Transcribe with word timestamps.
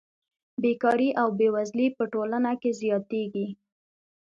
بېکاري 0.61 1.09
او 1.21 1.27
بېوزلي 1.37 1.87
په 1.97 2.03
ټولنه 2.13 2.51
کې 2.61 2.71
زیاتېږي 2.81 3.47